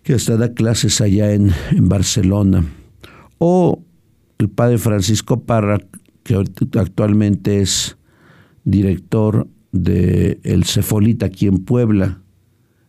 que 0.02 0.14
hasta 0.14 0.36
da 0.36 0.54
clases 0.54 1.00
allá 1.00 1.32
en, 1.32 1.52
en 1.70 1.88
Barcelona, 1.88 2.64
o 3.38 3.82
el 4.38 4.48
padre 4.48 4.78
Francisco 4.78 5.44
Parra, 5.44 5.78
que 6.22 6.34
actualmente 6.78 7.60
es 7.60 7.96
director 8.64 9.46
del 9.72 10.40
el 10.42 10.64
Cefolita 10.64 11.26
aquí 11.26 11.46
en 11.46 11.58
Puebla, 11.58 12.20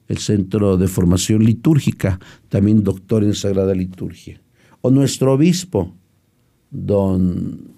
el 0.07 0.17
Centro 0.17 0.77
de 0.77 0.87
Formación 0.87 1.43
Litúrgica, 1.43 2.19
también 2.49 2.83
doctor 2.83 3.23
en 3.23 3.33
Sagrada 3.33 3.73
Liturgia. 3.73 4.41
O 4.81 4.91
nuestro 4.91 5.33
obispo, 5.33 5.95
don 6.69 7.75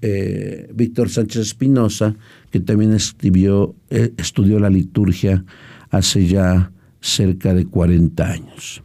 eh, 0.00 0.68
Víctor 0.74 1.10
Sánchez 1.10 1.42
Espinosa, 1.42 2.16
que 2.50 2.60
también 2.60 2.92
eh, 2.92 4.12
estudió 4.16 4.58
la 4.58 4.70
liturgia 4.70 5.44
hace 5.90 6.26
ya 6.26 6.72
cerca 7.00 7.54
de 7.54 7.66
40 7.66 8.26
años. 8.28 8.82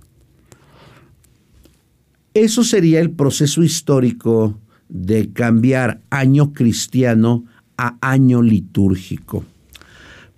Eso 2.33 2.63
sería 2.63 2.99
el 2.99 3.11
proceso 3.11 3.63
histórico 3.63 4.59
de 4.89 5.33
cambiar 5.33 6.01
año 6.09 6.53
cristiano 6.53 7.45
a 7.77 7.97
año 8.01 8.41
litúrgico. 8.41 9.43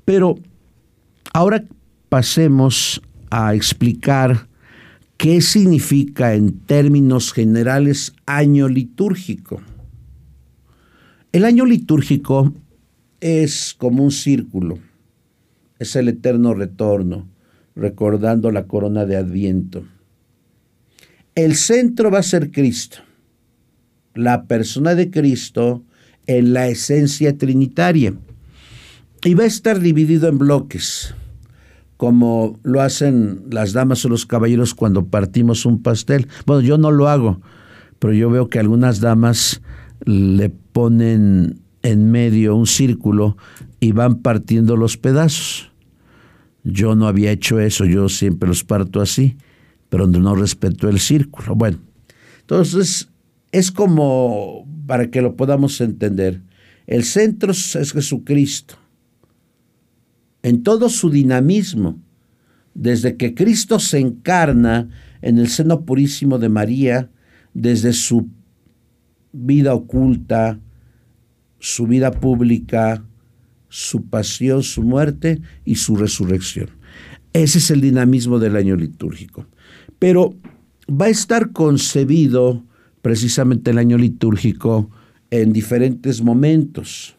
Pero 0.05 0.39
ahora 1.33 1.63
pasemos 2.09 3.01
a 3.29 3.53
explicar 3.53 4.47
qué 5.17 5.41
significa 5.41 6.33
en 6.33 6.59
términos 6.59 7.33
generales 7.33 8.13
año 8.25 8.67
litúrgico. 8.67 9.61
El 11.31 11.45
año 11.45 11.65
litúrgico 11.65 12.53
es 13.19 13.75
como 13.77 14.03
un 14.03 14.11
círculo, 14.11 14.79
es 15.77 15.95
el 15.95 16.07
eterno 16.07 16.53
retorno, 16.53 17.27
recordando 17.75 18.51
la 18.51 18.65
corona 18.65 19.05
de 19.05 19.17
Adviento. 19.17 19.83
El 21.35 21.55
centro 21.55 22.09
va 22.11 22.19
a 22.19 22.23
ser 22.23 22.51
Cristo, 22.51 22.99
la 24.15 24.45
persona 24.45 24.95
de 24.95 25.11
Cristo 25.11 25.83
en 26.27 26.53
la 26.53 26.67
esencia 26.67 27.37
trinitaria. 27.37 28.13
Y 29.23 29.33
va 29.33 29.43
a 29.43 29.47
estar 29.47 29.79
dividido 29.79 30.29
en 30.29 30.37
bloques, 30.37 31.13
como 31.97 32.57
lo 32.63 32.81
hacen 32.81 33.43
las 33.51 33.73
damas 33.73 34.05
o 34.05 34.09
los 34.09 34.25
caballeros 34.25 34.73
cuando 34.73 35.07
partimos 35.07 35.65
un 35.65 35.83
pastel. 35.83 36.27
Bueno, 36.45 36.61
yo 36.61 36.77
no 36.77 36.91
lo 36.91 37.09
hago, 37.09 37.41
pero 37.99 38.13
yo 38.13 38.29
veo 38.29 38.47
que 38.47 38.59
algunas 38.59 39.01
damas 39.01 39.61
le 40.05 40.49
ponen 40.49 41.59
en 41.83 42.11
medio 42.11 42.55
un 42.55 42.65
círculo 42.65 43.35
y 43.81 43.91
van 43.91 44.19
partiendo 44.19 44.77
los 44.77 44.95
pedazos. 44.95 45.71
Yo 46.63 46.95
no 46.95 47.07
había 47.07 47.31
hecho 47.31 47.59
eso, 47.59 47.83
yo 47.85 48.07
siempre 48.07 48.47
los 48.47 48.63
parto 48.63 49.01
así, 49.01 49.35
pero 49.89 50.07
no 50.07 50.35
respeto 50.35 50.87
el 50.87 50.99
círculo. 50.99 51.55
Bueno, 51.55 51.79
entonces 52.39 53.09
es 53.51 53.71
como 53.71 54.65
para 54.87 55.09
que 55.09 55.21
lo 55.21 55.35
podamos 55.35 55.81
entender. 55.81 56.41
El 56.87 57.03
centro 57.03 57.51
es 57.51 57.91
Jesucristo. 57.91 58.75
En 60.43 60.63
todo 60.63 60.89
su 60.89 61.09
dinamismo, 61.09 61.99
desde 62.73 63.17
que 63.17 63.33
Cristo 63.33 63.79
se 63.79 63.99
encarna 63.99 64.89
en 65.21 65.37
el 65.37 65.49
seno 65.49 65.85
purísimo 65.85 66.39
de 66.39 66.49
María, 66.49 67.09
desde 67.53 67.93
su 67.93 68.29
vida 69.33 69.73
oculta, 69.73 70.59
su 71.59 71.87
vida 71.87 72.11
pública, 72.11 73.03
su 73.67 74.05
pasión, 74.05 74.63
su 74.63 74.83
muerte 74.83 75.41
y 75.65 75.75
su 75.75 75.95
resurrección. 75.95 76.69
Ese 77.33 77.59
es 77.59 77.69
el 77.69 77.81
dinamismo 77.81 78.39
del 78.39 78.55
año 78.55 78.75
litúrgico. 78.75 79.45
Pero 79.99 80.35
va 80.89 81.05
a 81.05 81.09
estar 81.09 81.51
concebido 81.51 82.63
precisamente 83.01 83.71
el 83.71 83.77
año 83.77 83.97
litúrgico 83.97 84.89
en 85.29 85.53
diferentes 85.53 86.21
momentos. 86.23 87.15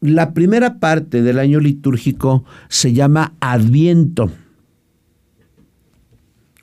La 0.00 0.32
primera 0.34 0.78
parte 0.78 1.22
del 1.22 1.38
año 1.38 1.60
litúrgico 1.60 2.44
se 2.68 2.92
llama 2.92 3.34
Adviento, 3.40 4.30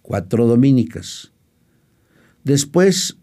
cuatro 0.01 0.47
dominicas. 0.47 1.31
Después 2.43 3.17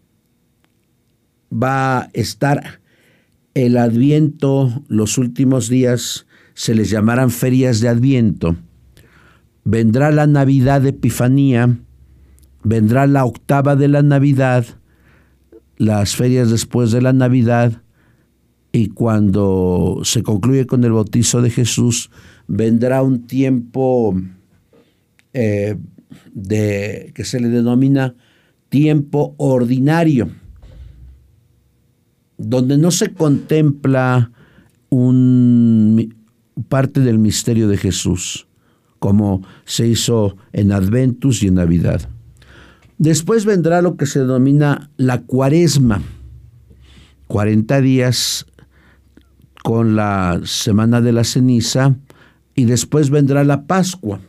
va 1.51 1.99
a 1.99 2.09
estar 2.13 2.81
el 3.53 3.77
Adviento, 3.77 4.83
los 4.87 5.17
últimos 5.17 5.69
días 5.69 6.27
se 6.53 6.75
les 6.75 6.89
llamarán 6.89 7.31
ferias 7.31 7.79
de 7.79 7.89
Adviento. 7.89 8.55
Vendrá 9.63 10.11
la 10.11 10.27
Navidad 10.27 10.81
de 10.81 10.89
Epifanía, 10.89 11.79
vendrá 12.63 13.07
la 13.07 13.25
octava 13.25 13.75
de 13.75 13.87
la 13.87 14.01
Navidad, 14.01 14.65
las 15.77 16.15
ferias 16.15 16.49
después 16.49 16.91
de 16.91 17.01
la 17.01 17.13
Navidad 17.13 17.81
y 18.71 18.89
cuando 18.89 20.01
se 20.03 20.23
concluye 20.23 20.65
con 20.65 20.83
el 20.83 20.91
bautizo 20.91 21.41
de 21.41 21.49
Jesús, 21.49 22.11
vendrá 22.47 23.01
un 23.01 23.25
tiempo 23.25 24.15
eh, 25.33 25.75
de, 26.33 27.11
que 27.15 27.25
se 27.25 27.39
le 27.39 27.49
denomina 27.49 28.15
tiempo 28.69 29.33
ordinario, 29.37 30.29
donde 32.37 32.77
no 32.77 32.91
se 32.91 33.13
contempla 33.13 34.31
un, 34.89 36.15
parte 36.67 37.01
del 37.01 37.17
misterio 37.17 37.67
de 37.67 37.77
Jesús, 37.77 38.47
como 38.99 39.43
se 39.65 39.87
hizo 39.87 40.37
en 40.53 40.71
Adventus 40.71 41.41
y 41.41 41.47
en 41.47 41.55
Navidad. 41.55 42.07
Después 42.99 43.45
vendrá 43.45 43.81
lo 43.81 43.97
que 43.97 44.05
se 44.05 44.19
denomina 44.19 44.91
la 44.97 45.21
cuaresma, 45.21 46.01
40 47.27 47.81
días 47.81 48.45
con 49.63 49.95
la 49.95 50.41
semana 50.45 51.01
de 51.01 51.11
la 51.11 51.23
ceniza, 51.23 51.97
y 52.55 52.65
después 52.65 53.09
vendrá 53.09 53.43
la 53.43 53.65
Pascua, 53.67 54.19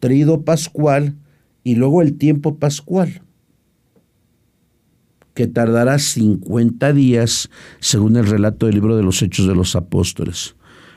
trido 0.00 0.42
pascual, 0.42 1.16
y 1.62 1.76
luego 1.76 2.02
el 2.02 2.16
tiempo 2.16 2.58
pascual, 2.58 3.22
que 5.34 5.46
tardará 5.46 5.98
50 5.98 6.92
días, 6.92 7.50
según 7.80 8.16
el 8.16 8.26
relato 8.26 8.66
del 8.66 8.76
libro 8.76 8.96
de 8.96 9.02
los 9.02 9.20
Hechos 9.22 9.46
de 9.46 9.54
los 9.54 9.74
Apóstoles. 9.74 10.56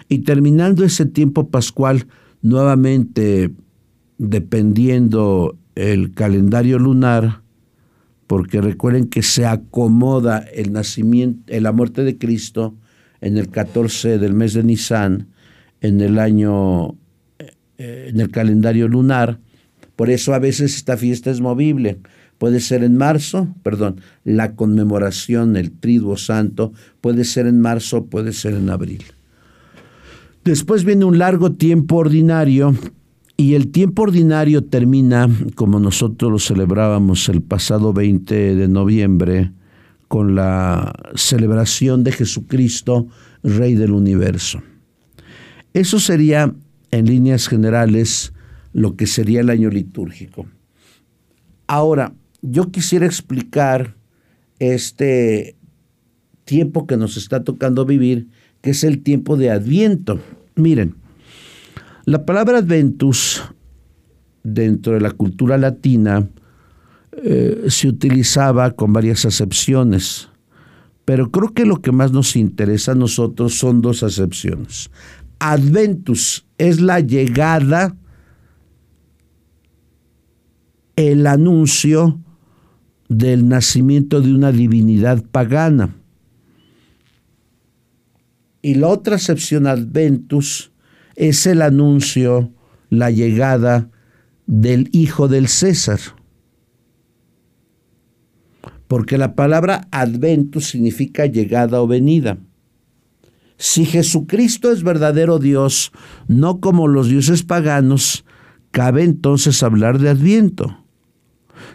Y 0.10 0.20
terminando 0.20 0.86
ese 0.86 1.06
tiempo 1.06 1.50
pascual, 1.50 2.08
nuevamente 2.42 3.52
dependiendo 4.18 5.58
el 5.76 6.14
calendario 6.14 6.80
lunar, 6.80 7.42
porque 8.28 8.62
recuerden 8.62 9.08
que 9.08 9.22
se 9.24 9.46
acomoda 9.46 10.40
el 10.40 10.74
nacimiento, 10.74 11.54
la 11.60 11.72
muerte 11.72 12.04
de 12.04 12.18
Cristo 12.18 12.76
en 13.22 13.38
el 13.38 13.50
14 13.50 14.18
del 14.18 14.34
mes 14.34 14.54
de 14.54 14.64
Nisan, 14.64 15.28
en 15.82 16.02
el 16.02 16.20
año, 16.20 16.96
eh, 17.78 18.08
en 18.10 18.20
el 18.20 18.30
calendario 18.30 18.88
lunar. 18.88 19.40
Por 19.96 20.10
eso 20.10 20.34
a 20.34 20.40
veces 20.40 20.76
esta 20.76 20.98
fiesta 20.98 21.32
es 21.32 21.42
movible. 21.42 22.00
Puede 22.38 22.60
ser 22.60 22.84
en 22.84 22.98
marzo, 22.98 23.48
perdón, 23.64 24.00
la 24.24 24.56
conmemoración, 24.56 25.56
el 25.56 25.72
triduo 25.72 26.18
santo, 26.18 26.72
puede 27.02 27.24
ser 27.24 27.48
en 27.48 27.60
marzo, 27.60 28.06
puede 28.06 28.32
ser 28.32 28.54
en 28.54 28.70
abril. 28.70 29.04
Después 30.44 30.86
viene 30.86 31.04
un 31.04 31.18
largo 31.18 31.54
tiempo 31.54 31.98
ordinario 31.98 32.76
y 33.38 33.56
el 33.56 33.70
tiempo 33.70 34.04
ordinario 34.04 34.64
termina, 34.64 35.30
como 35.56 35.80
nosotros 35.80 36.32
lo 36.32 36.40
celebrábamos 36.40 37.28
el 37.28 37.42
pasado 37.42 37.92
20 37.92 38.56
de 38.56 38.68
noviembre, 38.68 39.52
con 40.08 40.36
la 40.36 40.94
celebración 41.16 42.04
de 42.04 42.12
Jesucristo, 42.12 43.08
Rey 43.44 43.76
del 43.76 43.92
Universo. 43.92 44.62
Eso 45.74 46.00
sería, 46.00 46.54
en 46.92 47.06
líneas 47.06 47.48
generales, 47.48 48.34
lo 48.74 48.96
que 48.96 49.08
sería 49.08 49.42
el 49.42 49.50
año 49.50 49.70
litúrgico. 49.70 50.48
Ahora, 51.68 52.14
yo 52.42 52.72
quisiera 52.72 53.06
explicar 53.06 53.96
este 54.60 55.56
tiempo 56.46 56.88
que 56.88 56.98
nos 56.98 57.18
está 57.18 57.44
tocando 57.44 57.86
vivir, 57.86 58.28
que 58.62 58.72
es 58.72 58.84
el 58.84 59.04
tiempo 59.04 59.36
de 59.38 59.52
Adviento. 59.52 60.20
Miren, 60.56 60.96
la 62.06 62.26
palabra 62.26 62.60
adventus 62.60 63.44
dentro 64.44 64.94
de 64.94 65.02
la 65.02 65.12
cultura 65.12 65.58
latina 65.58 66.30
eh, 67.24 67.66
se 67.70 67.88
utilizaba 67.88 68.72
con 68.72 68.94
varias 68.94 69.26
acepciones, 69.26 70.30
pero 71.04 71.32
creo 71.32 71.52
que 71.54 71.66
lo 71.66 71.82
que 71.82 71.92
más 71.92 72.12
nos 72.12 72.36
interesa 72.36 72.92
a 72.92 72.96
nosotros 72.96 73.58
son 73.58 73.82
dos 73.82 74.04
acepciones. 74.04 74.92
Adventus 75.40 76.46
es 76.60 76.80
la 76.80 77.00
llegada, 77.00 77.96
el 80.96 81.26
anuncio 81.26 82.20
del 83.10 83.48
nacimiento 83.48 84.22
de 84.22 84.34
una 84.34 84.52
divinidad 84.52 85.24
pagana. 85.24 85.96
Y 88.62 88.76
la 88.76 88.90
otra 88.90 89.16
acepción 89.16 89.66
adventus 89.66 90.72
es 91.16 91.48
el 91.48 91.64
anuncio, 91.64 92.52
la 92.90 93.10
llegada 93.10 93.90
del 94.46 94.90
Hijo 94.92 95.28
del 95.28 95.48
César. 95.48 96.00
Porque 98.88 99.18
la 99.18 99.36
palabra 99.36 99.88
adventus 99.92 100.70
significa 100.70 101.26
llegada 101.26 101.82
o 101.82 101.88
venida. 101.88 102.38
Si 103.58 103.86
Jesucristo 103.86 104.72
es 104.72 104.84
verdadero 104.84 105.40
Dios, 105.40 105.92
no 106.28 106.60
como 106.60 106.88
los 106.88 107.10
dioses 107.10 107.44
paganos, 107.44 108.24
cabe 108.72 109.04
entonces 109.04 109.64
hablar 109.64 110.00
de 110.00 110.10
adviento. 110.10 110.84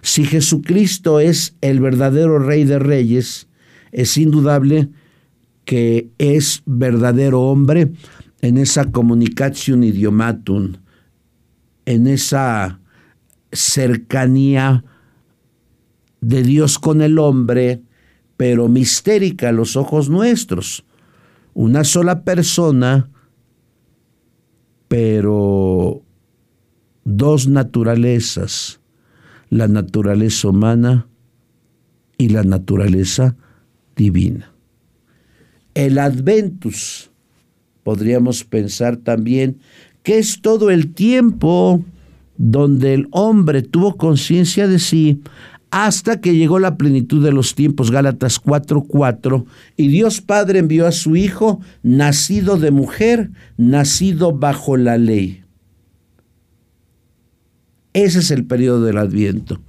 Si 0.00 0.24
Jesucristo 0.24 1.20
es 1.20 1.56
el 1.60 1.80
verdadero 1.80 2.38
Rey 2.38 2.64
de 2.64 2.78
Reyes, 2.78 3.48
es 3.90 4.16
indudable 4.16 4.90
que 5.64 6.10
es 6.18 6.62
verdadero 6.66 7.42
hombre 7.42 7.92
en 8.40 8.58
esa 8.58 8.90
comunicación 8.90 9.84
idiomatum, 9.84 10.74
en 11.86 12.06
esa 12.06 12.80
cercanía 13.52 14.84
de 16.22 16.42
Dios 16.42 16.78
con 16.78 17.02
el 17.02 17.18
hombre, 17.18 17.82
pero 18.38 18.68
mistérica 18.68 19.50
a 19.50 19.52
los 19.52 19.76
ojos 19.76 20.08
nuestros. 20.08 20.84
Una 21.52 21.84
sola 21.84 22.22
persona, 22.22 23.10
pero 24.88 26.02
dos 27.04 27.48
naturalezas, 27.48 28.80
la 29.50 29.68
naturaleza 29.68 30.48
humana 30.48 31.08
y 32.16 32.28
la 32.28 32.44
naturaleza 32.44 33.36
divina. 33.96 34.54
El 35.74 35.98
adventus, 35.98 37.10
podríamos 37.82 38.44
pensar 38.44 38.96
también 38.96 39.58
que 40.02 40.18
es 40.18 40.40
todo 40.40 40.70
el 40.70 40.94
tiempo 40.94 41.84
donde 42.36 42.94
el 42.94 43.08
hombre 43.10 43.62
tuvo 43.62 43.96
conciencia 43.96 44.66
de 44.68 44.78
sí 44.78 45.20
hasta 45.72 46.20
que 46.20 46.36
llegó 46.36 46.58
la 46.58 46.76
plenitud 46.76 47.24
de 47.24 47.32
los 47.32 47.54
tiempos, 47.54 47.90
Gálatas 47.90 48.38
4:4, 48.38 49.46
y 49.74 49.88
Dios 49.88 50.20
Padre 50.20 50.58
envió 50.58 50.86
a 50.86 50.92
su 50.92 51.16
Hijo, 51.16 51.60
nacido 51.82 52.58
de 52.58 52.70
mujer, 52.70 53.30
nacido 53.56 54.36
bajo 54.36 54.76
la 54.76 54.98
ley. 54.98 55.42
Ese 57.94 58.18
es 58.18 58.30
el 58.30 58.44
periodo 58.44 58.84
del 58.84 58.98
Adviento, 58.98 59.62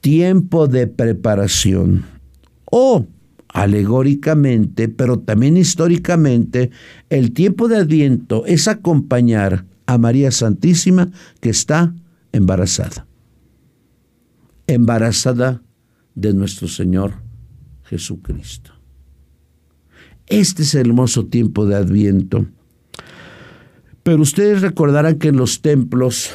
tiempo 0.00 0.68
de 0.68 0.86
preparación. 0.86 2.04
O 2.70 3.06
alegóricamente, 3.48 4.88
pero 4.88 5.18
también 5.18 5.56
históricamente, 5.56 6.70
el 7.10 7.32
tiempo 7.32 7.66
de 7.66 7.78
Adviento 7.78 8.46
es 8.46 8.68
acompañar 8.68 9.64
a 9.86 9.98
María 9.98 10.30
Santísima 10.30 11.10
que 11.40 11.50
está 11.50 11.92
embarazada. 12.30 13.06
Embarazada 14.74 15.62
de 16.14 16.34
nuestro 16.34 16.68
Señor 16.68 17.14
Jesucristo. 17.84 18.72
Este 20.26 20.62
es 20.62 20.74
el 20.74 20.88
hermoso 20.88 21.26
tiempo 21.26 21.66
de 21.66 21.76
Adviento. 21.76 22.46
Pero 24.02 24.22
ustedes 24.22 24.62
recordarán 24.62 25.18
que 25.18 25.28
en 25.28 25.36
los 25.36 25.62
templos 25.62 26.30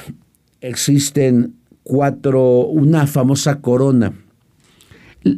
existen 0.61 1.55
cuatro, 1.83 2.65
una 2.67 3.07
famosa 3.07 3.61
corona 3.61 4.13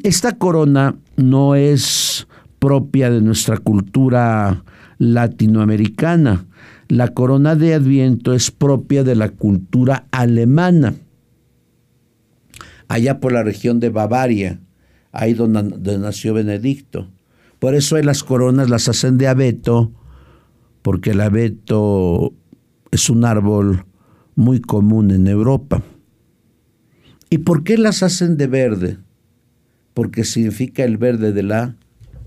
esta 0.04 0.38
corona 0.38 0.96
no 1.18 1.56
es 1.56 2.28
propia 2.60 3.10
de 3.10 3.22
nuestra 3.22 3.58
cultura 3.58 4.64
latinoamericana. 4.98 6.46
La 6.88 7.10
corona 7.10 7.56
de 7.56 7.74
Adviento 7.74 8.34
es 8.34 8.52
propia 8.52 9.04
de 9.04 9.16
la 9.16 9.30
cultura 9.30 10.06
alemana, 10.12 10.96
allá 12.90 13.22
por 13.22 13.32
la 13.32 13.44
región 13.44 13.80
de 13.80 13.90
Bavaria, 13.90 14.60
ahí 15.14 15.34
donde, 15.34 15.98
nació 15.98 16.34
Benedicto. 16.34 17.10
Por 17.60 17.74
eso 17.74 17.98
las 18.02 18.24
coronas 18.24 18.70
las 18.70 18.90
hacen 18.90 19.18
de 19.18 19.28
abeto, 19.28 19.94
porque 20.82 21.12
el 21.12 21.22
abeto 21.22 22.34
es 22.92 23.10
un 23.10 23.24
árbol 23.24 23.86
muy 24.36 24.60
común 24.60 25.12
en 25.12 25.28
Europa. 25.28 25.82
¿Y 27.30 27.38
por 27.40 27.64
qué 27.64 27.78
las 27.78 28.04
hacen 28.04 28.36
de 28.36 28.48
verde? 28.48 28.98
porque 30.00 30.24
significa 30.24 30.86
el 30.86 30.96
verde 30.96 31.34
de 31.34 31.44
la 31.44 31.76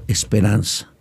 esperanza. 0.06 0.91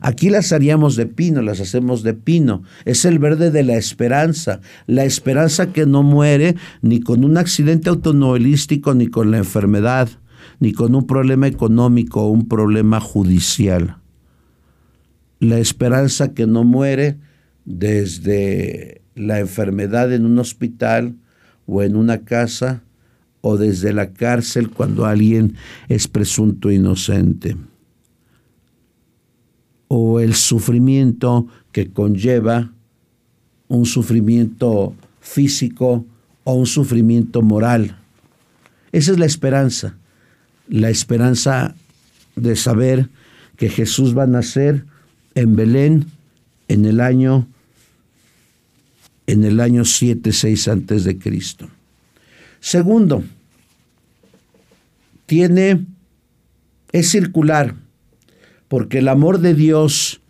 Aquí 0.00 0.30
las 0.30 0.52
haríamos 0.52 0.96
de 0.96 1.06
pino, 1.06 1.42
las 1.42 1.60
hacemos 1.60 2.02
de 2.02 2.14
pino. 2.14 2.62
Es 2.84 3.04
el 3.04 3.18
verde 3.18 3.50
de 3.50 3.62
la 3.62 3.76
esperanza, 3.76 4.60
la 4.86 5.04
esperanza 5.04 5.72
que 5.72 5.86
no 5.86 6.02
muere 6.02 6.56
ni 6.82 7.00
con 7.00 7.24
un 7.24 7.36
accidente 7.38 7.88
automovilístico, 7.88 8.94
ni 8.94 9.08
con 9.08 9.30
la 9.30 9.38
enfermedad, 9.38 10.08
ni 10.60 10.72
con 10.72 10.94
un 10.94 11.06
problema 11.06 11.46
económico 11.46 12.22
o 12.22 12.30
un 12.30 12.48
problema 12.48 13.00
judicial. 13.00 13.98
la 15.38 15.58
esperanza 15.58 16.32
que 16.32 16.46
no 16.46 16.64
muere 16.64 17.18
desde 17.66 19.02
la 19.14 19.38
enfermedad 19.38 20.12
en 20.14 20.24
un 20.24 20.38
hospital 20.38 21.16
o 21.66 21.82
en 21.82 21.94
una 21.94 22.24
casa 22.24 22.82
o 23.42 23.58
desde 23.58 23.92
la 23.92 24.14
cárcel 24.14 24.70
cuando 24.70 25.04
alguien 25.04 25.56
es 25.88 26.08
presunto 26.08 26.70
inocente 26.70 27.56
el 30.26 30.34
sufrimiento 30.34 31.46
que 31.70 31.92
conlleva 31.92 32.72
un 33.68 33.86
sufrimiento 33.86 34.92
físico 35.20 36.04
o 36.42 36.54
un 36.54 36.66
sufrimiento 36.66 37.42
moral. 37.42 37.96
Esa 38.90 39.12
es 39.12 39.18
la 39.20 39.26
esperanza, 39.26 39.96
la 40.68 40.90
esperanza 40.90 41.76
de 42.34 42.56
saber 42.56 43.08
que 43.56 43.68
Jesús 43.68 44.18
va 44.18 44.24
a 44.24 44.26
nacer 44.26 44.84
en 45.36 45.54
Belén 45.54 46.06
en 46.66 46.84
el 46.86 47.00
año 47.00 47.46
en 49.28 49.44
el 49.44 49.60
año 49.60 49.84
7, 49.84 50.32
6 50.32 50.68
antes 50.68 51.04
de 51.04 51.18
Cristo. 51.18 51.68
Segundo, 52.60 53.22
tiene 55.26 55.84
es 56.90 57.10
circular 57.10 57.76
porque 58.68 58.98
el 58.98 59.08
amor 59.08 59.40
de 59.40 59.54
Dios 59.54 60.20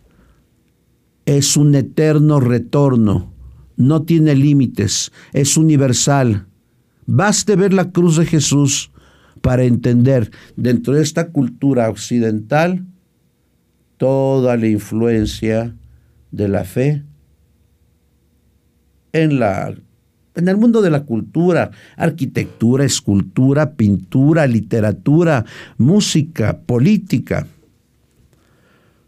es 1.25 1.57
un 1.57 1.75
eterno 1.75 2.39
retorno, 2.39 3.33
no 3.75 4.03
tiene 4.03 4.35
límites, 4.35 5.11
es 5.33 5.57
universal. 5.57 6.47
Baste 7.05 7.55
ver 7.55 7.73
la 7.73 7.91
cruz 7.91 8.17
de 8.17 8.25
Jesús 8.25 8.91
para 9.41 9.63
entender 9.63 10.31
dentro 10.55 10.93
de 10.93 11.03
esta 11.03 11.29
cultura 11.29 11.89
occidental 11.89 12.85
toda 13.97 14.57
la 14.57 14.67
influencia 14.67 15.75
de 16.31 16.47
la 16.47 16.63
fe 16.63 17.03
en 19.13 19.39
la 19.39 19.75
en 20.35 20.47
el 20.47 20.57
mundo 20.57 20.83
de 20.83 20.91
la 20.91 21.03
cultura, 21.03 21.71
arquitectura, 21.95 22.85
escultura, 22.85 23.73
pintura, 23.73 24.45
literatura, 24.45 25.45
música, 25.79 26.59
política 26.59 27.47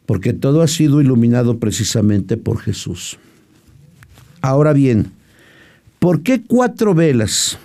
porque 0.09 0.33
todo 0.33 0.63
ha 0.63 0.67
sido 0.67 1.01
iluminado 1.01 1.59
precisamente 1.59 2.35
por 2.35 2.57
Jesús. 2.57 3.19
Ahora 4.41 4.73
bien, 4.73 5.11
¿por 5.99 6.23
qué 6.23 6.41
cuatro 6.41 6.95
velas? 6.95 7.59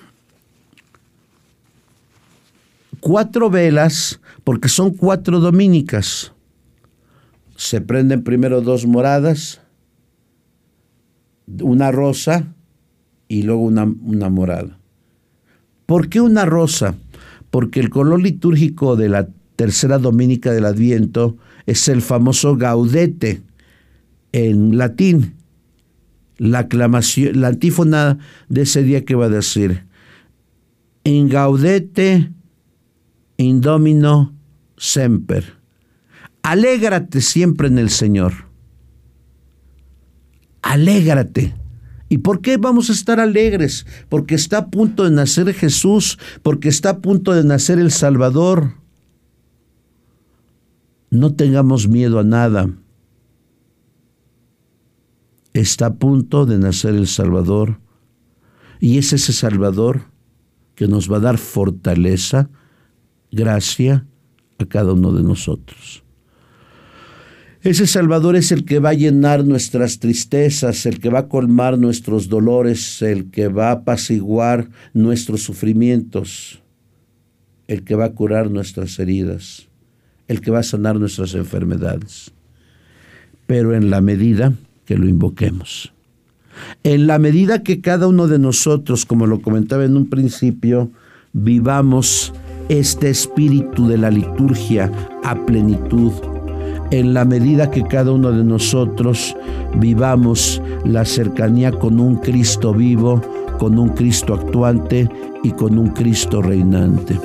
Cuatro 3.00 3.48
velas 3.48 4.20
porque 4.44 4.68
son 4.68 4.90
cuatro 4.90 5.40
dominicas. 5.40 6.32
Se 7.56 7.80
prenden 7.80 8.22
primero 8.22 8.60
dos 8.60 8.86
moradas, 8.86 9.62
una 11.46 11.92
rosa 11.92 12.52
y 13.26 13.44
luego 13.44 13.62
una, 13.62 13.84
una 13.84 14.28
morada. 14.28 14.76
¿Por 15.86 16.10
qué 16.10 16.20
una 16.20 16.44
rosa? 16.44 16.94
Porque 17.50 17.80
el 17.80 17.88
color 17.88 18.20
litúrgico 18.20 18.96
de 18.96 19.08
la 19.08 19.28
tercera 19.56 19.98
dominica 19.98 20.52
del 20.52 20.66
Adviento 20.66 21.38
es 21.66 21.88
el 21.88 22.02
famoso 22.02 22.56
gaudete 22.56 23.42
en 24.32 24.76
latín. 24.76 25.34
La 26.36 26.60
aclamación, 26.60 27.40
la 27.40 27.48
antífona 27.48 28.18
de 28.48 28.62
ese 28.62 28.82
día 28.82 29.04
que 29.04 29.14
va 29.14 29.26
a 29.26 29.28
decir, 29.28 29.84
in 31.04 31.28
gaudete 31.28 32.32
indomino 33.36 34.34
semper. 34.76 35.58
Alégrate 36.42 37.20
siempre 37.20 37.68
en 37.68 37.78
el 37.78 37.90
Señor. 37.90 38.48
Alégrate. 40.62 41.54
¿Y 42.08 42.18
por 42.18 42.40
qué 42.40 42.58
vamos 42.58 42.90
a 42.90 42.92
estar 42.92 43.18
alegres? 43.20 43.86
Porque 44.08 44.34
está 44.34 44.58
a 44.58 44.70
punto 44.70 45.04
de 45.04 45.10
nacer 45.10 45.52
Jesús, 45.54 46.18
porque 46.42 46.68
está 46.68 46.90
a 46.90 46.98
punto 46.98 47.32
de 47.32 47.44
nacer 47.44 47.78
el 47.78 47.90
Salvador. 47.90 48.74
No 51.14 51.32
tengamos 51.32 51.86
miedo 51.86 52.18
a 52.18 52.24
nada. 52.24 52.68
Está 55.52 55.86
a 55.86 55.94
punto 55.94 56.44
de 56.44 56.58
nacer 56.58 56.96
el 56.96 57.06
Salvador 57.06 57.78
y 58.80 58.98
es 58.98 59.12
ese 59.12 59.32
Salvador 59.32 60.06
que 60.74 60.88
nos 60.88 61.10
va 61.10 61.18
a 61.18 61.20
dar 61.20 61.38
fortaleza, 61.38 62.50
gracia 63.30 64.08
a 64.58 64.64
cada 64.64 64.94
uno 64.94 65.12
de 65.12 65.22
nosotros. 65.22 66.02
Ese 67.62 67.86
Salvador 67.86 68.34
es 68.34 68.50
el 68.50 68.64
que 68.64 68.80
va 68.80 68.88
a 68.88 68.94
llenar 68.94 69.44
nuestras 69.44 70.00
tristezas, 70.00 70.84
el 70.84 70.98
que 70.98 71.10
va 71.10 71.20
a 71.20 71.28
colmar 71.28 71.78
nuestros 71.78 72.28
dolores, 72.28 73.02
el 73.02 73.30
que 73.30 73.46
va 73.46 73.68
a 73.68 73.74
apaciguar 73.74 74.68
nuestros 74.92 75.44
sufrimientos, 75.44 76.60
el 77.68 77.84
que 77.84 77.94
va 77.94 78.06
a 78.06 78.14
curar 78.14 78.50
nuestras 78.50 78.98
heridas 78.98 79.68
el 80.28 80.40
que 80.40 80.50
va 80.50 80.60
a 80.60 80.64
sanar 80.64 80.98
nuestras 80.98 81.34
enfermedades, 81.34 82.32
pero 83.46 83.74
en 83.74 83.90
la 83.90 84.00
medida 84.00 84.52
que 84.84 84.96
lo 84.96 85.08
invoquemos. 85.08 85.92
En 86.82 87.06
la 87.06 87.18
medida 87.18 87.62
que 87.62 87.80
cada 87.80 88.06
uno 88.06 88.28
de 88.28 88.38
nosotros, 88.38 89.06
como 89.06 89.26
lo 89.26 89.40
comentaba 89.40 89.84
en 89.84 89.96
un 89.96 90.08
principio, 90.08 90.90
vivamos 91.32 92.32
este 92.68 93.10
espíritu 93.10 93.88
de 93.88 93.98
la 93.98 94.10
liturgia 94.10 94.90
a 95.24 95.34
plenitud, 95.46 96.12
en 96.90 97.12
la 97.12 97.24
medida 97.24 97.70
que 97.70 97.82
cada 97.82 98.12
uno 98.12 98.30
de 98.30 98.44
nosotros 98.44 99.36
vivamos 99.78 100.62
la 100.84 101.04
cercanía 101.04 101.72
con 101.72 101.98
un 101.98 102.16
Cristo 102.16 102.72
vivo, 102.72 103.20
con 103.58 103.78
un 103.78 103.90
Cristo 103.90 104.34
actuante 104.34 105.08
y 105.42 105.50
con 105.52 105.78
un 105.78 105.88
Cristo 105.88 106.40
reinante. 106.40 107.18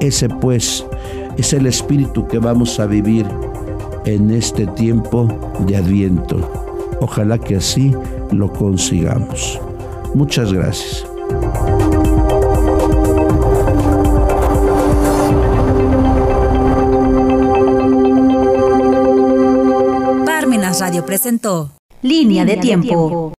Ese 0.00 0.28
pues 0.28 0.84
es 1.36 1.52
el 1.52 1.66
espíritu 1.66 2.26
que 2.26 2.38
vamos 2.38 2.80
a 2.80 2.86
vivir 2.86 3.26
en 4.04 4.30
este 4.30 4.66
tiempo 4.66 5.28
de 5.66 5.76
adviento. 5.76 6.38
Ojalá 7.00 7.38
que 7.38 7.56
así 7.56 7.94
lo 8.30 8.52
consigamos. 8.52 9.60
Muchas 10.14 10.52
gracias. 10.52 11.06
Parmenas 20.24 20.80
Radio 20.80 21.04
presentó 21.04 21.70
Línea, 22.02 22.44
de, 22.44 22.56
tiempo. 22.58 23.34